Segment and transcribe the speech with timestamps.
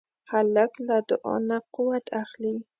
[0.31, 2.55] هلک له دعا نه قوت اخلي.